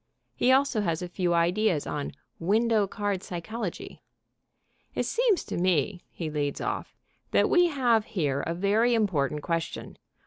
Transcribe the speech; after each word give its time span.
He 0.33 0.51
also 0.51 0.81
has 0.81 1.03
a 1.03 1.07
few 1.07 1.31
ideas 1.35 1.85
on 1.85 2.13
Window 2.39 2.87
Card 2.87 3.21
Psychology. 3.21 4.01
"It 4.95 5.05
seems 5.05 5.43
to 5.43 5.59
me," 5.59 6.01
he 6.09 6.27
leads 6.27 6.59
off, 6.59 6.95
"that 7.29 7.51
we 7.51 7.67
have 7.67 8.05
here 8.05 8.41
a 8.41 8.55
very 8.55 8.95
important 8.95 9.43
question. 9.43 9.99